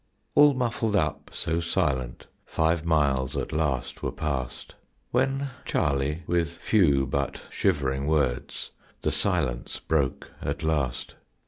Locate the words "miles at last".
2.83-4.01